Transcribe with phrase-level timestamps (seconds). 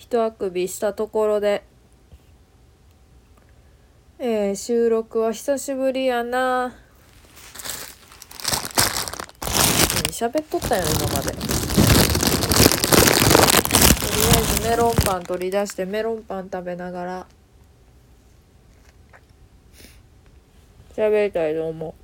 [0.00, 1.62] 一あくびしたところで、
[4.18, 6.74] えー、収録は久しぶりやな。
[10.08, 11.32] 喋っとったよ今まで。
[11.32, 11.42] とり
[14.24, 17.26] あえずメロンパン取り出してメロンパン食べながら。
[20.96, 21.94] 喋りたいと思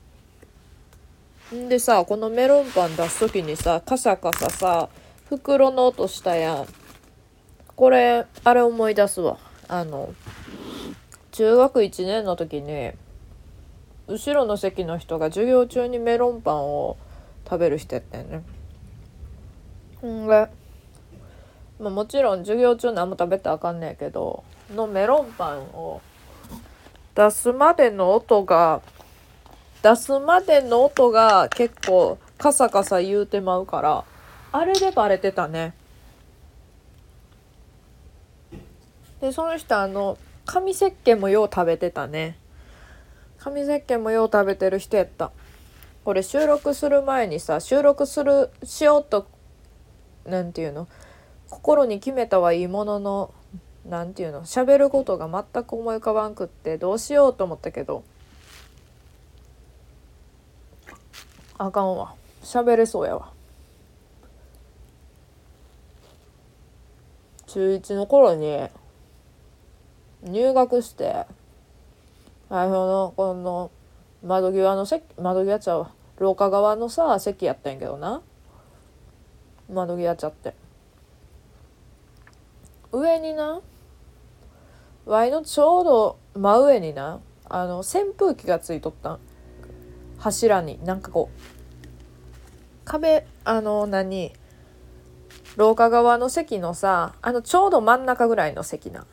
[1.50, 1.56] う。
[1.56, 4.90] んでさこのメロンパン出す時にさカサカサさ
[5.30, 6.66] 袋の音したやん。
[7.76, 9.36] これあれ思い出すわ
[9.68, 10.14] あの
[11.32, 12.92] 中学1年の時に
[14.08, 16.96] 後ろの席の人が授業中にメロンパンを
[17.44, 18.42] 食べる人やったよね。
[20.06, 20.48] んで、
[21.78, 26.00] まあ、もちろん授業中何も食べたらあかんねんけどのメロンパンを
[27.14, 28.80] 出すまでの音が
[29.82, 34.04] 出すまでの音が結構カサカサ言うてまうから
[34.52, 35.74] あれでバレてたね。
[39.20, 42.38] でその人あの紙石鹸もよう食べてたね。
[43.38, 45.32] 紙石鹸もよう食べてる人やった。
[46.04, 49.26] これ収録する前にさ収録するしようと
[50.24, 50.88] 何て言うの？
[51.48, 53.34] 心に決めたはいいものの
[53.88, 54.44] 何て言うの？
[54.44, 58.04] 喋ることが全く思い浮かばんくってどうしようと思ったけど
[61.58, 62.14] あかんわ。
[62.42, 63.32] 喋れそうやわ。
[67.46, 68.68] 中1の頃に
[70.26, 71.24] 入学して
[72.48, 73.70] 最初のこの
[74.24, 75.86] 窓際の席窓際ちゃう
[76.18, 78.22] 廊下側のさ席やったんやけどな。
[79.72, 80.54] 窓際ちゃって。
[82.92, 83.60] 上にな
[85.04, 89.18] ワイのちょうど真上になあの扇風機がついとったん。
[90.18, 91.40] 柱になんかこう
[92.84, 94.32] 壁あの何
[95.56, 99.06] 廊下側の席のさあのちょうど真ん中ぐらいの席な。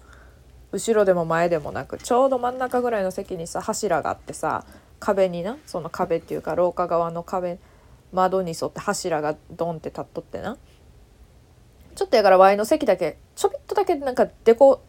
[0.74, 4.66] 後ろでも前でもなくちょうど真ん中ぐらいの席にさ柱があってさ
[5.00, 7.60] 壁になその壁っていうか廊下側の壁
[8.12, 10.58] 窓に沿って柱がドンって立っとってな。
[11.96, 14.84] ちょっとやからワイの席だけちょびっとだけなんかでこ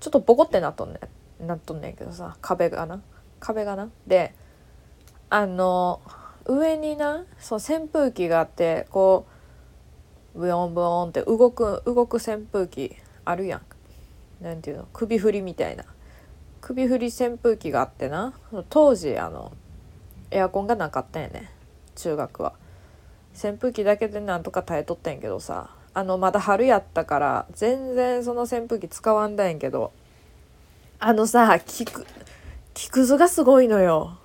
[0.00, 1.00] ちょっとボコってなっとんね
[1.40, 3.00] なっとんねんけどさ壁がな。
[3.40, 3.88] 壁がな。
[4.06, 4.34] で
[5.30, 6.02] あの
[6.44, 9.26] 上になそう扇風機があってこ
[10.34, 12.94] うブヨンブヨンって動く動く扇風機
[13.24, 13.65] あるやん。
[14.40, 14.88] なんていうの？
[14.92, 15.84] 首振りみたいな。
[16.60, 18.34] 首振り扇風機があってな。
[18.68, 19.52] 当時あの
[20.30, 21.50] エアコンがなかったんやね。
[21.94, 22.54] 中学は。
[23.32, 25.70] 扇風機だけでなんとか耐えとったんやけどさ。
[25.94, 29.92] あのまだ春やったから全然その扇風機使わんだんやけど。
[30.98, 31.86] あのさ木
[32.74, 34.18] 木くずがすごいのよ。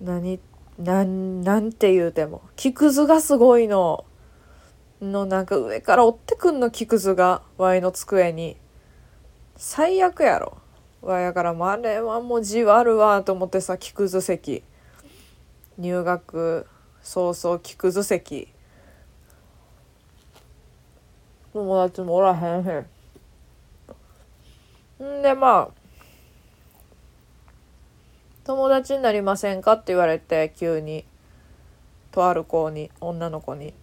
[0.00, 0.38] 何
[0.78, 2.42] なんなんて言うても。
[2.56, 4.04] 木くずがすごいの。
[5.00, 7.42] のなんか上から追ってくんの木くずが。
[7.56, 8.58] ワイの机に。
[9.56, 10.58] 最悪やろ。
[11.02, 14.62] わやからあれはもう字悪わと思ってさ木くず席。
[15.78, 16.66] 入学
[17.02, 18.48] 早々木くず席。
[21.52, 22.86] 友達もおらへんへ
[25.02, 25.18] ん。
[25.20, 25.86] んでまあ
[28.44, 31.04] 友達になりませんかって言われて急に。
[32.12, 33.74] とある子に女の子に。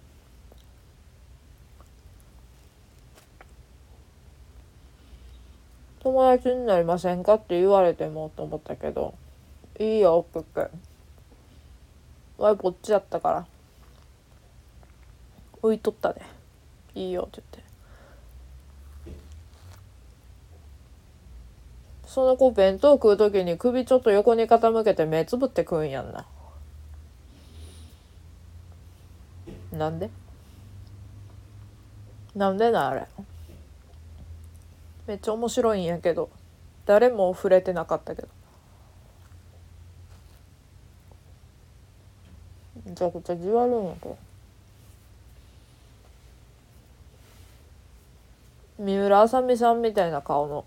[6.03, 9.13] 友達になりませんかって言われてもと思ったけど
[9.79, 10.73] いいよって言って
[12.37, 13.45] わいこっちやったから。
[15.61, 16.15] 浮いとったね。
[16.93, 19.23] いいよって言って。
[22.05, 26.25] その子弁当食う時に首ちょっと横に傾けて目つぶって食うんやんな。
[29.71, 30.09] なんで？
[32.35, 33.07] なんでなあれ？
[35.07, 36.29] めっちゃ面白いんやけど
[36.85, 38.27] 誰も触れてなかったけど。
[42.85, 44.17] めちゃくちゃじわるんやけど。
[48.79, 50.65] 三浦あさみさんみたいな顔の。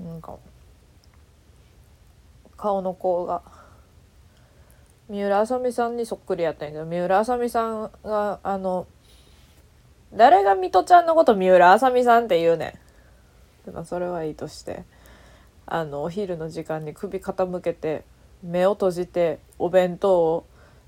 [0.00, 0.36] なんか
[2.56, 3.42] 顔の子が。
[5.08, 8.88] 三浦あさみさんにそっくりやったんやけど三浦あさみさんがあの
[10.12, 12.78] 誰が水戸ちゃんのこと三浦あさみさんって言うね
[13.66, 13.70] ん。
[13.72, 14.84] まあそれはいいとして。
[15.68, 18.04] あのお昼の時間に首傾けて
[18.40, 20.46] 目を閉じてお弁当を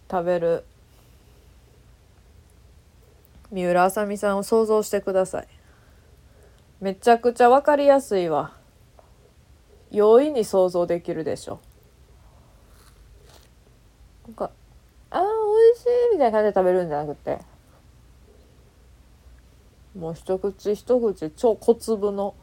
[0.08, 0.64] 食べる。
[3.50, 5.48] 三浦あさみさんを想像してください。
[6.80, 8.52] めちゃくちゃ分かりやすいわ。
[9.90, 11.58] 容易に想像できるでしょ。
[14.26, 14.50] なんか
[15.10, 15.26] 「あー美
[15.72, 17.40] 味しい」みたいな感じで食べるんじゃなくて。
[19.98, 22.34] もう一口一口超小粒の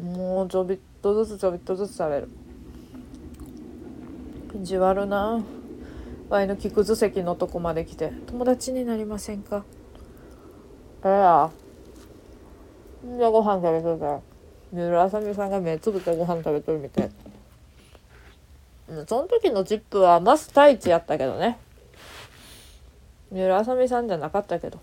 [0.00, 2.28] もうちょびっとずつちょびっとずつ食べる。
[4.54, 5.44] 意地悪な
[6.30, 9.64] ワイの木くず席のとこまで来て「友達になりませんか?」
[11.04, 11.50] ええや
[13.16, 14.20] じゃあご飯食べとるから
[14.72, 17.10] 三浦あさみさんが目つぶってご飯食べとるみたい。
[19.06, 21.58] その時のジップはマス太一やったけどね。
[23.30, 24.78] 三浦あさみさんじゃなかったけど。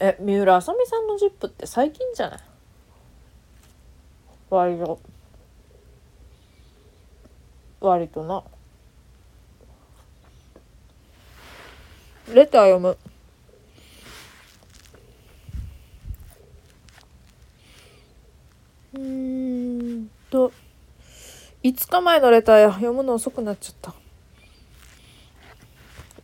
[0.00, 2.40] え三浦あさみさんのジップって最近じゃない？
[4.50, 5.00] 割と。
[7.80, 8.44] 割とな。
[12.32, 12.96] レター読む。
[18.94, 20.52] うんと。
[21.62, 23.94] 5日前のレター読むの遅くなっちゃった。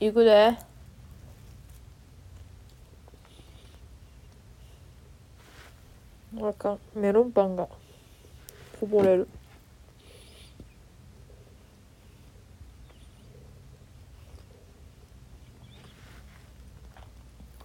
[0.00, 0.67] いくで。
[6.36, 7.68] あかんメロンパンが
[8.78, 9.28] こぼれる。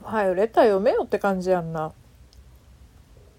[0.01, 1.92] はいレター読めよって感じやんな。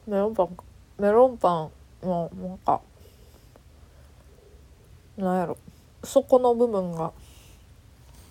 [0.07, 0.57] メロンパン
[0.99, 1.71] メロンパ
[2.05, 2.81] ンのなんか
[5.17, 5.57] なんやろ。
[6.03, 7.13] 底の部分が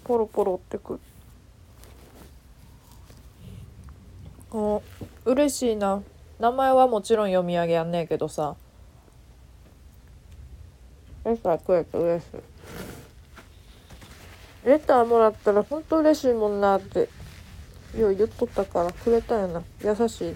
[0.04, 1.00] ポロポロってくる。
[4.50, 4.84] こ
[5.26, 6.04] う嬉しいな。
[6.40, 8.56] 名前はもちろん読み上げやんねえけどさ。
[11.26, 12.28] レターくれて嬉しい。
[14.68, 17.10] レターもらったらほんと嬉しいもんなって。
[17.98, 19.62] よう言っとったからくれたよな。
[19.84, 20.36] 優しい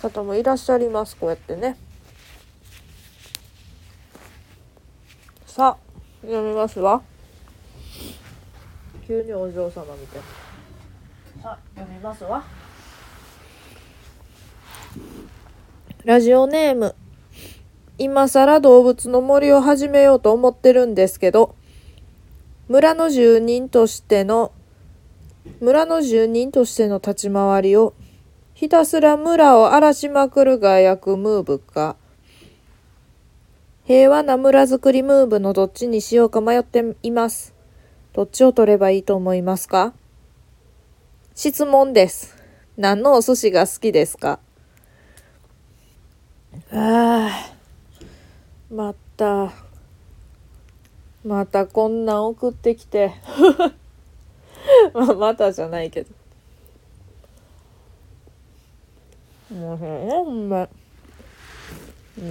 [0.00, 1.76] 方もいらっしゃいますこうやってね。
[5.46, 5.76] さあ
[6.26, 7.02] 読みますわ。
[9.06, 10.22] 急にお嬢様みたい
[11.42, 12.44] さあ読みますわ
[16.04, 16.96] ラジオネーム
[17.96, 21.54] 今更動物の森を始めようと思ってるんですけど
[22.68, 24.50] 村の住人としての
[25.60, 27.94] 村の住人としての立ち回りを
[28.52, 31.94] ひたすら村を荒らしまくるが役ムーブか
[33.84, 37.54] 平和な村づくりムーブのどっちにしようか迷っています。
[38.12, 39.92] どっちを取ればいいと思いますか？
[41.34, 42.36] 質問です。
[42.76, 44.38] 何のお寿司が好きですか？
[46.72, 47.54] あ あ
[48.70, 49.52] また
[51.24, 53.14] またこんなん送ってきて。
[54.92, 56.10] まあまたじゃないけど。
[59.54, 60.68] もうほんま。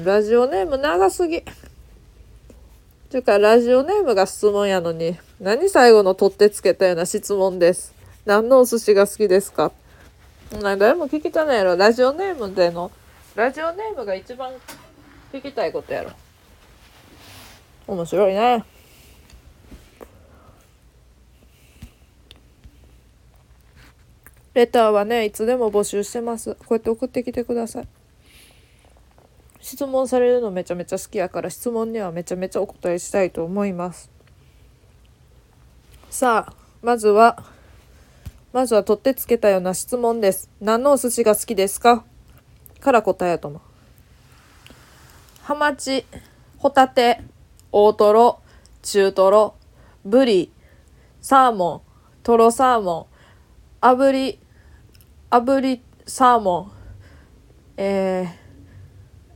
[0.04, 1.42] ラジオネーム長すぎ。
[1.42, 7.94] ていうかラジオネームが質問やのに何最後の取ってつけたような質問です。
[8.26, 9.72] 何のお寿司が好きですか？
[10.62, 11.78] な誰も聞きたないやろ。
[11.78, 12.92] ラジオネームでの
[13.36, 14.52] ラジオネームが一番
[15.32, 16.12] 聞きたいことやろ。
[17.88, 18.64] 面白いね。
[24.54, 26.56] レターはねいつでも募集してます。
[26.56, 27.88] こうやって送ってきてください。
[29.62, 34.12] 質問されるのめちゃめちゃ好きやから質問にはめちゃめちゃお答えしたいと思います。
[36.10, 37.42] さあまずは
[38.52, 40.50] まずは取ってつけたような質問です。
[40.60, 42.04] 何のお寿司が好きですか？
[42.82, 43.62] から答えやと思う。
[45.44, 46.06] ハマチ
[46.58, 47.22] ホタテ
[47.72, 48.40] 大トロ
[48.82, 49.56] 中トロ
[50.04, 50.52] ブリ
[51.22, 51.82] サーモン
[52.24, 53.08] トロサーモ
[53.82, 54.40] ン炙り
[55.30, 56.72] 炙りサーモン
[57.78, 58.28] え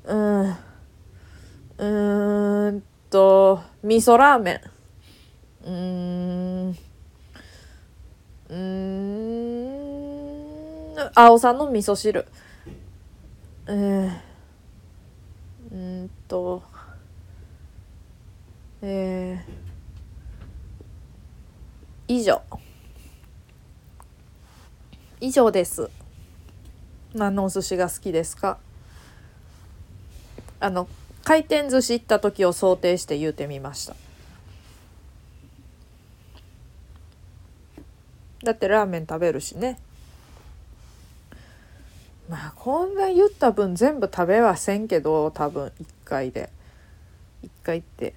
[0.05, 0.15] ー、う
[0.47, 4.61] んうーんと味噌ラーメン。
[5.63, 6.75] うーん
[8.49, 8.55] うー
[11.07, 12.25] ん青さんの味噌汁。
[13.67, 14.11] えー、
[15.71, 16.61] うーんと
[18.83, 22.43] えー、以上。
[25.19, 25.89] 以上です。
[27.15, 28.59] 何のお寿司が好きですか？
[30.59, 30.87] あの
[31.23, 33.95] 回転寿司行った時を想定して言うてみました。
[38.43, 39.79] だってラーメン食べるしね。
[42.29, 46.49] まあこんな言った分全部食べはせんけど多分1回で。
[47.43, 48.15] 1回って。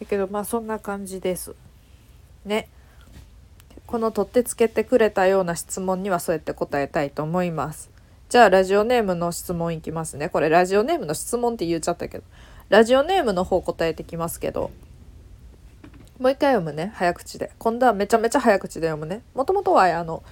[0.00, 1.54] だけどまあそんな感じです。
[2.44, 2.68] ね。
[3.86, 7.90] この取ってつけてくれたような質問にはそうやって答えたいと思います。
[8.30, 10.30] じゃあラジオネームの質問いきますね。
[10.30, 12.24] これラジオネームの質問って言っちゃったけど。
[12.70, 14.70] ラジオネームの方答えてきますけど。
[16.18, 16.92] もう一回読むね。
[16.94, 17.50] 早口で。
[17.58, 19.20] 今度はめちゃめちゃ早口で読むね。
[19.34, 20.22] もともとはあの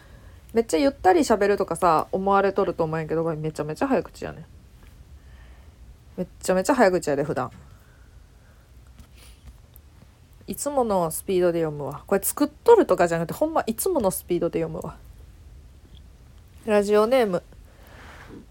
[0.52, 4.44] めっちゃゆったり喋るとかさ思われとると思うんやけどめちゃめちゃ早口やね。
[6.16, 7.50] めっちゃめちゃ早口やで普段。
[10.46, 12.02] いつものスピードで読むわ。
[12.06, 14.96] これ作っとるとかじゃなくてほんまいつものスピードで読むわ。
[16.66, 17.42] ラジオネーム。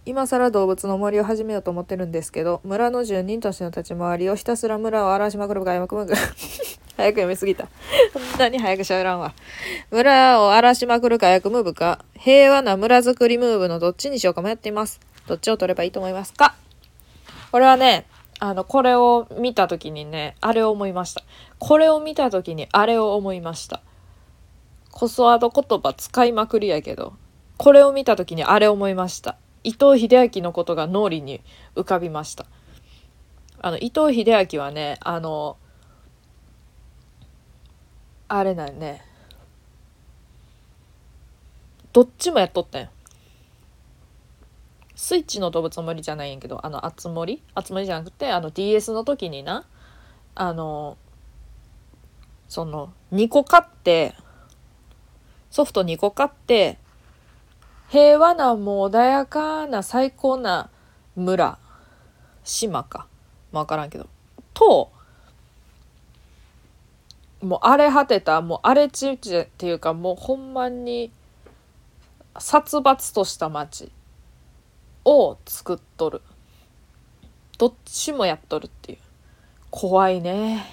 [0.10, 6.08] 今更動物の森を始めようと思ってるんですけど村の住人としての立ち回りをひたすら村を荒らしまくる外幕ムー
[6.98, 7.68] 早く読みすぎた。
[8.12, 9.36] そんなに早くしゃべらんわ。
[9.92, 15.00] 村を荒らしまくる火薬ムーブか平和な村づくりムーブのどっちにしようか迷っています。
[15.28, 16.56] どっちを取ればいいと思いますか？
[17.52, 18.08] これはね
[18.40, 21.22] あのこれを見た時にねあれを思いました。
[21.60, 23.84] これを見た時にあれを思いました。
[24.90, 27.14] こそワード言葉使いまくりやけど
[27.58, 29.38] これを見た時にあれを思いました。
[29.64, 31.42] 伊藤英明のことが脳裏に
[31.76, 32.46] 浮かびました。
[33.62, 35.58] あの伊藤英明はねあの
[38.28, 39.04] あれなんね。
[41.92, 42.90] どっちもやっとったん
[44.96, 47.42] スイッチの動物の森じゃないんやけどあのあつ森？
[47.56, 49.66] あつ森じゃなくてあの DS の時にな
[50.36, 50.98] あの
[52.48, 54.14] その2個買って
[55.50, 56.78] ソフト2個買って
[57.90, 60.70] 平和なもう穏やかな最高な
[61.16, 61.58] 村
[62.44, 63.08] 島か。
[63.52, 64.08] 分からんけど。
[64.54, 64.92] と
[67.42, 71.12] もう荒れ果てたもう荒れ地っていうかもうほんまに
[72.38, 73.92] 殺伐とした町
[75.06, 76.22] を作っとる。
[77.58, 78.98] どっちもやっとるっていう。
[79.72, 80.66] 怖いね。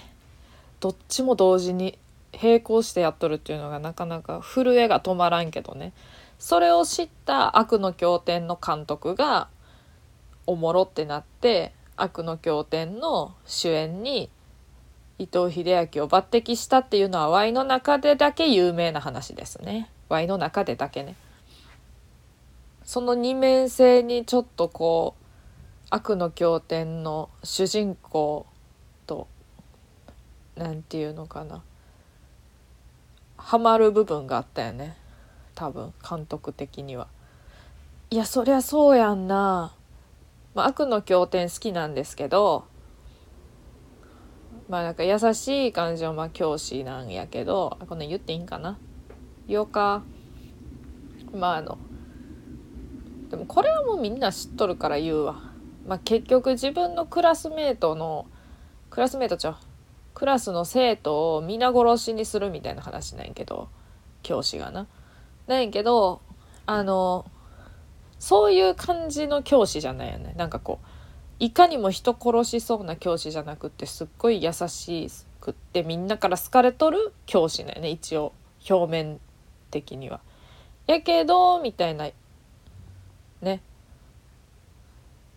[0.81, 1.99] どっちも同時に
[2.43, 5.93] 並行してやっとるっていうのがなかなか震えが止まらんけどね。
[6.39, 9.49] それを知った悪の経典の監督が
[10.47, 14.31] おもろってなって悪の経典の主演に
[15.19, 19.91] 伊藤英明を抜擢したっていうのは Y の中でだけ有名な話ですね。
[20.09, 21.17] Y の中でだけね。
[22.85, 25.25] その二面性にちょっとこう
[25.91, 28.47] 悪の経典の主人公
[29.07, 29.27] と
[30.55, 31.63] 何て言うのかな。
[33.39, 34.97] ハマる部分があったよね。
[35.57, 37.09] 多分監督的には。
[38.11, 39.75] いやそりゃそうやんな、
[40.55, 42.65] まあ、悪の経典好きなんですけど
[44.69, 48.79] まあなんか優しい感じのまあ教師なんやけどこの言っていいんかな。
[49.49, 50.03] 言おうか。
[51.33, 51.79] まああの
[53.31, 55.53] でもこれはもうみんな知っとるから言うわ。
[55.87, 58.27] まあ結局自分のクラスメートの
[58.91, 59.57] クラスメートちゃう。
[60.15, 63.69] クラスの生徒を皆殺しにするみたいな話なんやけど
[64.23, 64.87] 教師がな。
[65.47, 66.21] なんやけど
[66.67, 67.25] あの
[68.19, 70.87] そういう感じの教師じゃないよねなんかこう
[71.39, 75.09] いかにも人殺しそうな教師じゃなくってすっごい優し
[75.41, 78.33] くってみんなから好かれとる教師だよね一応
[78.69, 79.21] 表面
[79.71, 80.21] 的には。
[80.87, 82.09] やけどみたいな
[83.43, 83.61] ね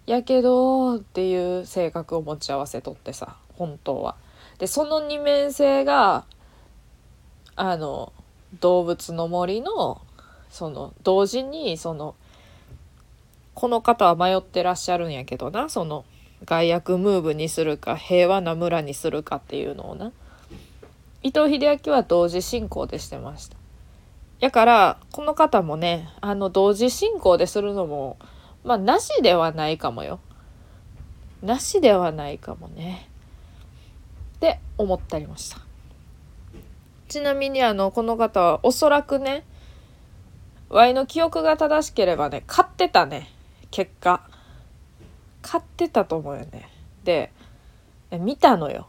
[0.06, 4.16] やけどっていう性格を持ち合わせとってさ本当は。
[4.58, 6.26] でその二面性が
[7.56, 8.14] あの
[8.60, 10.02] 動物の森の
[10.50, 12.16] その同時にその
[13.54, 16.06] この方は迷ってらっしゃるんやけどなその
[16.46, 20.12] 外役ムーブにするか平和な村にするかっていうのをな。
[21.22, 23.58] 伊藤英明は同時進行でしてました。
[24.40, 28.18] やからこの方もねあの同時進行でするのも
[28.64, 30.20] まあなしではないかもよ。
[31.44, 33.10] なしではないかもね。
[34.38, 35.69] って思ったりました。
[37.10, 39.44] ちなみにあのこの方はおそらくね
[40.70, 43.30] Y の記憶が正しければね買ってたね
[43.72, 44.22] 結果。
[45.42, 46.70] 買ってたと思うよね。
[47.04, 47.32] で
[48.12, 48.88] 見たのよ。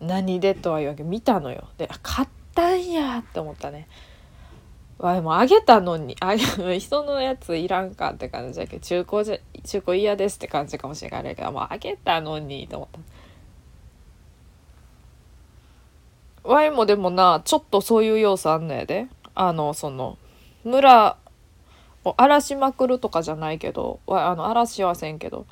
[0.00, 1.68] 何でとは言わけど見たのよ。
[1.78, 3.88] で買ったんやって思ったね。
[4.98, 6.36] わいもうあげたのにあ
[6.78, 13.15] 人のやついらんかって感じだけど中古じゃ中古嫌ですって感じかもしれないけどもうあげたのにと思った。
[16.46, 19.08] ワイもでもなちょっとそういう要素あんのやで。
[19.36, 20.16] あのその
[20.64, 21.18] 村
[22.04, 25.46] を荒らしまくるとかじゃないけどあの荒らしはせんけど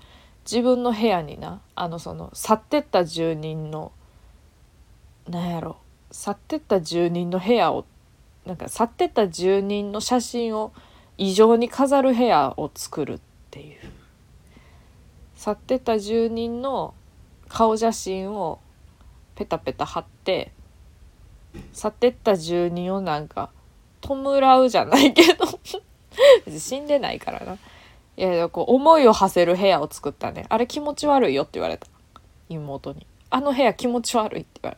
[0.50, 3.92] 自分の部屋になあのその去ってった住人の
[5.28, 5.76] なんやろ
[6.10, 7.84] 去ってった住人の部屋を
[8.46, 10.72] なんか去ってった住人の写真を
[11.18, 13.20] 異常に飾る部屋を作るっ
[13.50, 13.78] ていう。
[15.36, 16.94] 去ってった住人の
[17.48, 18.60] 顔写真を
[19.34, 20.52] ペタペタ貼って
[21.72, 23.50] 去ってった住人をなんか
[24.00, 25.46] 弔うじゃないけど。
[26.46, 27.58] 別に死んでないからな。
[28.16, 30.46] いやこう思いを馳せる部屋を作ったね。
[30.48, 31.86] あれ気持ち悪いよって言われた。
[32.48, 33.06] 妹に。
[33.30, 34.76] あの部屋気持ち悪い」って言わ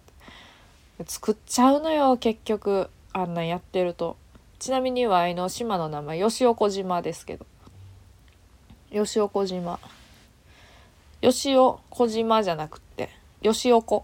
[0.98, 2.88] れて作っちゃうのよ結局。
[3.12, 4.16] あんなやってると。
[4.58, 7.46] ちなみにワイの島の名前吉岡島ですけど。
[8.90, 9.78] 吉岡島
[11.20, 13.10] 吉尾小島じゃなくって
[13.42, 14.02] 吉岡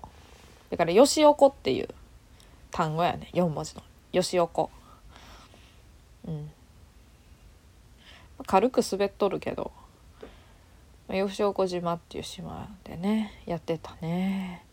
[0.70, 1.88] だから吉岡っていう
[2.72, 3.30] 単語やね。
[3.34, 3.82] 4文字の。
[4.10, 4.68] 吉岡
[6.26, 6.50] うん。
[8.46, 9.70] 軽く滑っとるけど。
[11.08, 14.64] 吉岡島っていう島でねやってたね。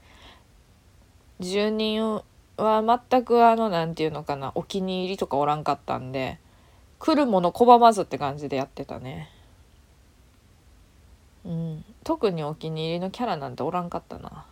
[1.39, 2.22] 住人
[2.58, 6.39] は全くあの何て言うのかなお気に入りとかおらんかったんで
[6.98, 9.29] 来るもの拒まずって感じでやってたね。
[11.46, 11.86] うん。
[12.03, 14.46] 特にお気に入りのキャラなんておらんかったな。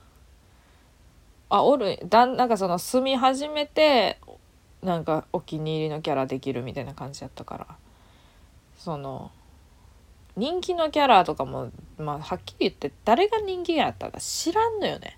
[1.50, 2.00] あおる。
[2.06, 4.20] だなんかその住み始めて
[4.82, 7.68] なんかお気に入りのキャラできるみたいな感じやったから。
[8.78, 9.32] その
[10.36, 15.18] 人気のキャラとかも、まあ、はっきり言って誰が人気やったか知らんのよね。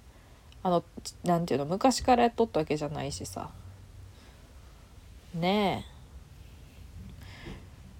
[0.64, 0.84] あの
[1.24, 3.50] なんていうの昔からやっとったわけじゃないしさ。
[5.34, 6.00] ねえ。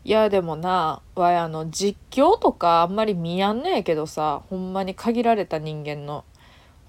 [0.06, 6.24] いやでもなわいあの実況とかあんまり見やんねえけどさほんまに限られた人間の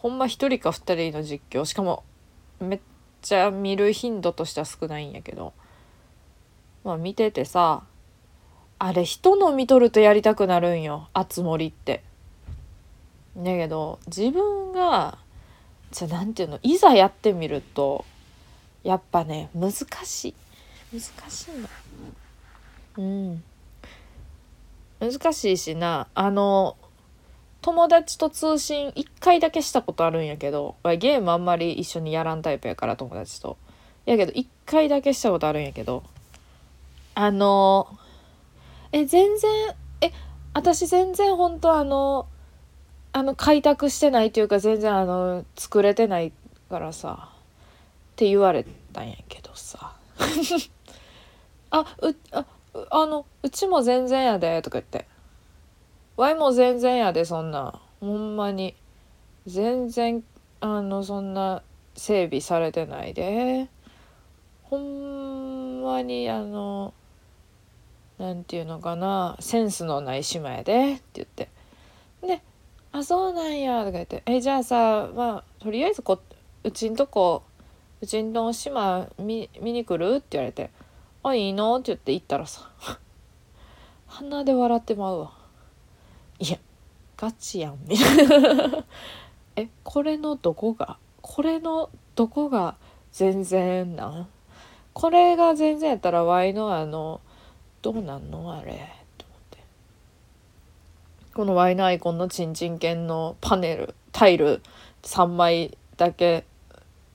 [0.01, 2.05] ほんま1人か2人の実況しかも
[2.59, 2.81] めっ
[3.21, 5.53] ちゃ見る頻度としては少ないんやけど
[6.85, 7.83] まあ見ててさ
[8.79, 12.03] あれ人の見とるとやりたくなるんよあつ森って。
[13.37, 15.19] だけど自分が
[15.93, 18.07] じゃあ何て言うのいざやってみると
[18.83, 19.73] やっぱね難
[20.05, 20.35] しい
[20.93, 21.69] 難しいの。
[22.97, 23.43] うん
[24.99, 26.77] 難しいしなあの
[27.63, 33.57] 友達と通信1回だけしたことあるんやけどゲームあんまり一緒にやらんタイプやから友達と。
[34.07, 36.03] やけど1回だけしたことあるんやけど
[37.15, 37.87] あの
[38.93, 39.51] え全然
[40.01, 40.11] え
[40.55, 42.27] 私全然本当あの
[43.13, 46.33] あの開拓してないというか全然あの作れてない
[46.71, 49.93] からさって言われたんやけどさ。
[51.73, 52.45] あうあ
[52.91, 55.07] あのうちも全然やでとか言って。
[56.17, 57.81] わいも全然やでそんな。
[58.01, 58.75] ほんまに。
[59.47, 60.23] 全然
[60.61, 61.63] あのそんな
[61.95, 63.69] 整備されてないで。
[64.65, 66.95] ほんまにあの
[68.19, 69.37] 何て言うのかな。
[69.41, 71.49] センスのない島やでって言って。
[72.23, 72.43] で
[72.93, 76.21] 「あそうなんや」とか言って「えじゃあさまあとりあえずこ
[76.65, 77.43] うちんとこ
[78.03, 80.71] うちんの島見見に来る?」って言われて
[81.25, 82.69] 「あいいの?」って言って行ったらさ。
[84.07, 85.40] 鼻で笑ってまうわ。
[86.41, 86.59] いや
[87.17, 88.85] ガチやんみたいな。
[89.57, 92.77] えこれのどこがこれのどこが
[93.13, 94.29] 全然なん？
[94.95, 97.21] これが全然やったらワイのあの
[97.83, 98.73] どうなんのあれ？
[99.19, 99.59] と思って。
[101.35, 104.63] このワイのアイコンのチンチン犬のパネルタイル
[105.03, 106.45] 3枚だけ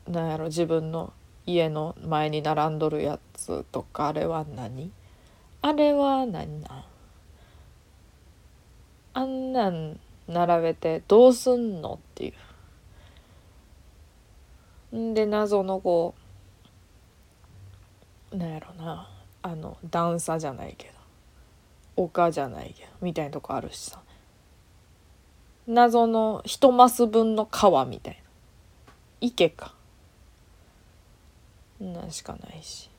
[0.07, 1.13] なんやろ自分の
[1.47, 4.91] 家の前に並んどるやつとかあれは何？
[5.61, 6.83] あれは何なん？
[9.15, 9.97] あんなん
[10.27, 12.33] 並べてどうすんのってい
[14.91, 14.97] う。
[14.97, 16.13] んで謎のこ
[18.31, 19.09] うなんやろな
[19.41, 20.93] あの段差じゃないけど
[21.95, 24.01] 丘じゃないけどみたいなとこあるしさ。
[25.65, 28.19] 謎の一マス分の川みたいな。
[29.21, 29.73] 池か。
[31.79, 32.89] なんしかないし。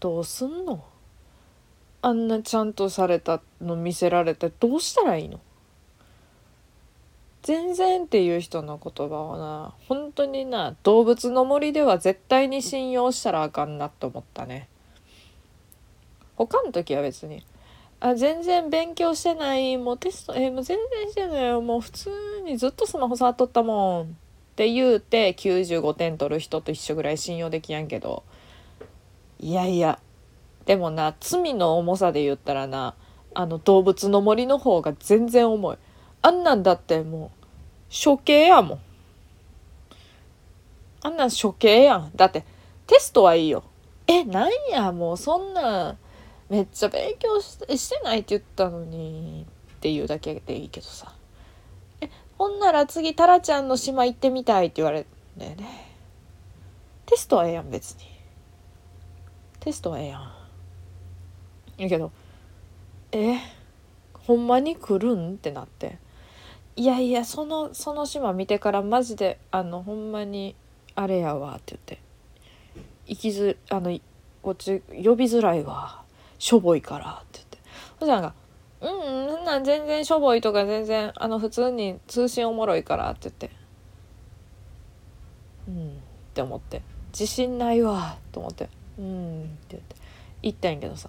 [0.00, 0.82] どうすんの
[2.06, 5.40] あんなちゃんとされたの見せられてどうしたらいいの？
[7.42, 14.68] 全然っていう人の言葉をな本当にな動物の森では絶対に信用したらあかんなと思ったね。
[16.36, 17.44] 他の時は別に
[17.98, 22.10] あ全然勉強してないもうテストえもう全然してないよもう普通
[22.44, 24.04] にずっとスマホ触っとったもん。
[24.04, 24.06] っ
[24.54, 28.22] て言うて95点取る人と一緒ぐらい信用できやんけど。
[29.40, 29.98] いやいや
[30.66, 32.94] でもな罪の重さで言ったらな
[33.34, 35.78] あの動物の森の方が全然重い。
[36.22, 37.30] あんなんだっても
[37.90, 38.80] う処刑やもん。
[41.02, 42.10] あんなん処刑やん。
[42.16, 42.44] だって
[42.86, 43.62] テストはいいよ。
[44.08, 45.96] えなんやもうそんな
[46.48, 51.12] めっちゃ勉強してないって言ったのにっていうだけでいいけどさ。
[52.00, 55.94] えほんなら次タラちゃんの島行ってみたいって言われるんだよね。
[57.04, 58.00] テストはええやん別に。
[59.60, 60.35] テストはええやん。
[61.78, 62.10] やけど
[63.12, 63.36] え
[64.14, 65.34] ほんまに来るん？
[65.34, 65.98] ってなって。
[66.74, 70.54] いやいやそのその島見てからマジであのほんまに
[70.94, 71.98] あれやわって言って。
[73.06, 73.98] 行きずあの
[74.42, 76.02] こっち呼びづらいわ。
[76.38, 77.58] しょぼいからって言って。
[78.00, 78.34] そしたら
[78.80, 83.50] うんそんなん全然しょぼいとか全然あの普通に通信おもろいからって言って。
[85.68, 85.92] うんっ
[86.34, 86.82] て思って。
[87.12, 89.96] 自信ないわと思って「うん」って言って。
[90.42, 91.08] 言ったんやけどさ。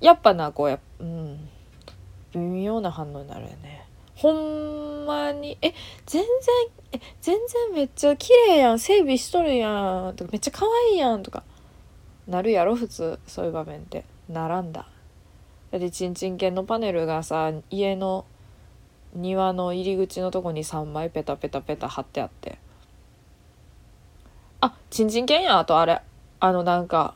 [0.00, 1.48] やっぱなこうやうん
[2.32, 3.84] 微妙な反応になるよね。
[4.16, 5.72] ほんまに「え
[6.06, 6.28] 全然
[6.92, 11.42] え全然めっちゃ綺麗やん整備しとるやん」とか「めっちゃ可愛いやん」とか
[12.28, 14.04] なるやろ普通そういう場面って。
[14.28, 14.86] ならんだ。
[15.72, 18.24] だってちんちん犬のパネルがさ家の
[19.14, 22.58] 庭の入り口のとこに3枚ペタペタペタ貼ってあって。
[24.60, 26.00] あちんちん犬やあとあれ。
[26.38, 27.14] あのなんか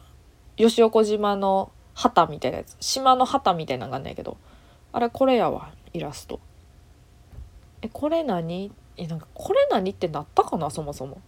[0.56, 2.76] 吉岡島の旗みたいなやつ。
[2.80, 4.36] 島の旗みたいなのがあんねんけど。
[4.92, 6.40] あれこれやわイラスト。
[7.82, 8.72] えこれ何？
[8.96, 11.20] えなんかこれ何ってなったかなそもそも。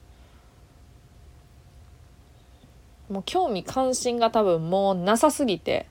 [3.08, 5.86] もう興味関心が多分もうなさすぎて。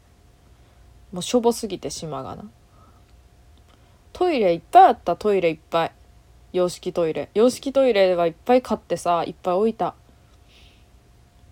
[1.12, 2.44] もうしょぼすぎて島がな。
[4.12, 5.92] トイレいっぱいあったトイレいっぱい。
[6.52, 7.30] 洋式トイレ。
[7.34, 9.96] 洋式トイレはいっぱい買ってさいっぱい置いた。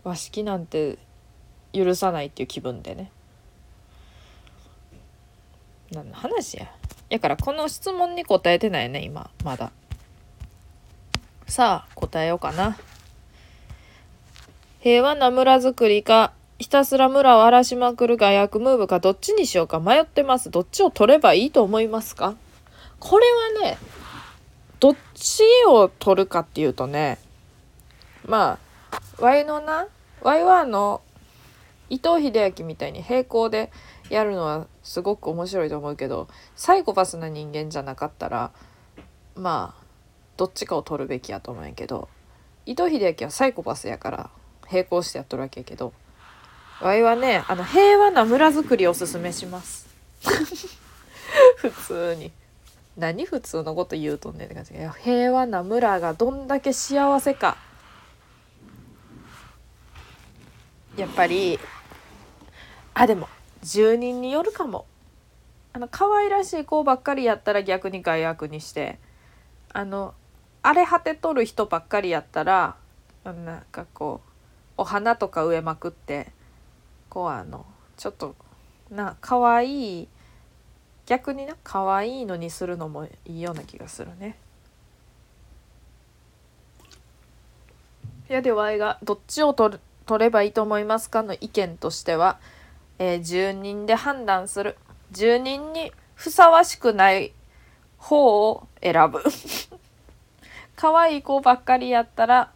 [0.04, 0.98] 和式なんて
[1.74, 3.12] 許さないっていう気分でね。
[5.92, 6.72] 何の話や。
[7.10, 9.30] やからこの質問に答えてないね今。
[9.44, 9.72] まだ。
[11.48, 12.78] さあ答えようかな。
[14.80, 20.50] 平和な村づくりかひたすら村を荒らしまくる外役ムーブかどっちにしようか迷ってます。
[20.50, 22.36] どっちを取ればいいと思いますか？
[23.00, 23.26] これ
[23.60, 23.78] はね
[24.80, 27.18] どっちを取るかっていうとね
[28.26, 28.58] ま
[28.92, 29.88] あワイのな
[30.22, 31.02] ワイはあの
[31.94, 33.72] 伊藤英明みたいに並行で
[34.10, 38.52] やるのはすごく面白いと思うけどサイコパスな人間じゃなかったら
[39.36, 39.84] まあ
[40.36, 42.10] どっちかを取るべきやと思うんやけど
[42.66, 44.30] 伊藤英明はサイコパスやから
[44.72, 45.94] 並行してやっとるわけやけど
[46.82, 49.88] わいはねあの平和な村づくりおすすめします。
[51.58, 52.32] 普通に。
[52.98, 54.74] 何普通のこと言うとんねんって感じ。
[55.04, 57.58] 平和な村がどんだけ幸せか。
[60.98, 61.60] やっぱり
[62.94, 63.28] あでも
[63.62, 64.86] 住人によるかも
[65.74, 69.00] あの可愛らしい子ばっかりやったら逆に害悪にして
[69.72, 70.14] あの
[70.62, 72.76] 荒れ果てとる人ばっかりやったら
[73.24, 74.30] なんかこう
[74.78, 76.32] お花とか植えまくって
[77.10, 77.66] こうあの
[77.98, 78.36] ちょっと
[78.92, 80.08] な可愛い
[81.06, 84.38] 逆にな可愛いのにするのもいいような気がするね。
[88.30, 92.40] いやでわいがどっちを取る取ればいいと思いますかの意見としては、
[93.04, 94.78] えー、住人で判断する。
[95.12, 97.34] 住人にふさわしくない
[97.98, 99.22] 方を選ぶ。
[100.78, 102.54] 可愛い子ばっかりやったら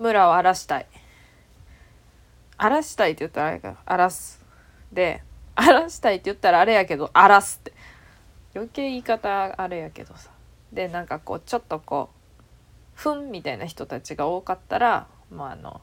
[0.00, 0.86] 村を荒らしたい。
[2.56, 4.42] 荒らしたいって言ったらあれか荒らす。
[4.90, 5.22] で
[5.54, 7.72] 荒らしたいって言ったらあれやけど荒らすって。
[8.56, 10.30] 余計言い方あれやけどさ。
[10.72, 12.40] でなんかこうちょっとこう
[12.96, 15.80] ふんみたいな人たちが多かったらまああの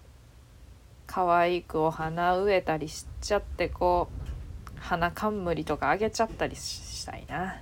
[1.13, 7.61] 可愛くお花植えたりしちゃってこう花冠とかあげちゃったりしたいな。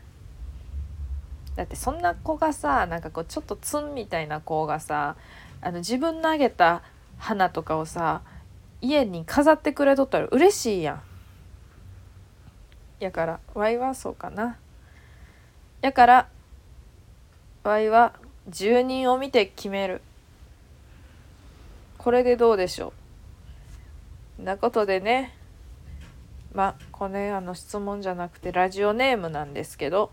[1.58, 5.18] だってそんな子がさなんかこうちょっとツンみたいな子がさ
[5.60, 6.82] あの自分のあげた
[7.18, 8.22] 花とかをさ
[8.80, 11.02] 家に飾ってくれとったら嬉しいやん。
[13.02, 14.58] やからワイはそうかな。
[15.82, 16.30] やから
[17.64, 18.14] ワイは
[18.48, 20.02] 住人を見て決める。
[21.98, 23.01] これでどうでしょう。
[24.44, 25.36] なことでね
[26.54, 30.12] まあこれあの質問じゃなくてラジオネームなんですけど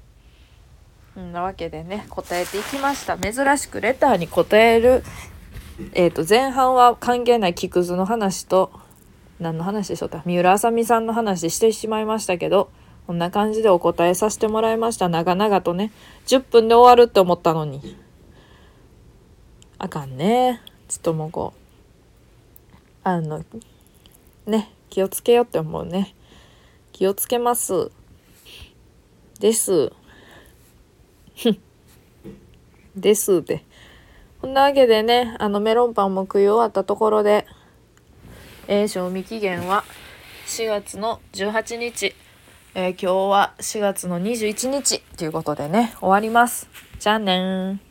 [1.19, 3.19] んなわけでね答えていきました。
[3.19, 5.03] 珍しくレターに答える
[5.95, 8.71] えー、と前半は関係ない木くずの話と
[9.38, 10.23] 何の話でしょうか？
[10.27, 12.71] 三浦あさみさんの話してしまいましたけど
[13.07, 15.09] こんな感じでお答えさせてもらいました。
[15.09, 15.93] 長々とね
[16.27, 17.97] 10分で終わるって思ったのに。
[19.79, 20.61] あかんね。
[20.88, 23.45] ちょっともうこうあの
[24.49, 26.15] ね気をつけようって思うね。
[26.93, 27.91] 気をつけます。
[29.39, 29.93] です。
[32.97, 33.65] ですで。
[34.41, 37.47] こんなわけでね、あのメロンパンも食い終わったところで、
[38.67, 39.85] えー、賞味期限は
[40.47, 42.15] 4月の18日、
[42.75, 46.69] えー、今日は4月の21日ということでね、終わります。
[46.99, 47.88] じゃあね